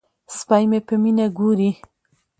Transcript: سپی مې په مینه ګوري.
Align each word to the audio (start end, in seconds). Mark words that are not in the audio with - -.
سپی 0.37 0.63
مې 0.69 0.79
په 0.87 0.95
مینه 1.01 1.25
ګوري. 1.37 1.69